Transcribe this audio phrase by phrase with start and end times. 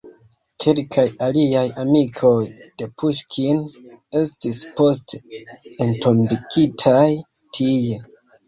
[0.63, 2.31] Kelkaj aliaj amikoj
[2.81, 3.61] de Puŝkin
[4.23, 5.23] estis poste
[5.89, 7.07] entombigitaj
[7.61, 8.03] tie.